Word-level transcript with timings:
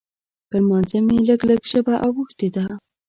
پر 0.49 0.59
لمانځه 0.63 0.97
مې 1.05 1.17
لږ 1.27 1.39
لږ 1.49 1.61
ژبه 1.71 1.95
اوښتې 2.05 2.47
ده. 2.55 2.65